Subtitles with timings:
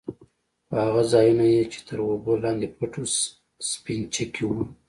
[0.67, 3.09] خو هغه ځايونه يې چې تر اوبو لاندې پټ وو
[3.71, 4.61] سپينچکي وو.